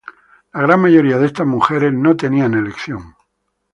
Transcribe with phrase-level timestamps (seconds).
[0.53, 3.15] La gran mayoría de estas mujeres no tenían elección.